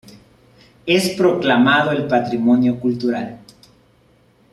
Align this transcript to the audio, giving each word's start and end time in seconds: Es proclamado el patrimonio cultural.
Es 0.87 1.09
proclamado 1.11 1.91
el 1.91 2.07
patrimonio 2.07 2.79
cultural. 2.79 3.37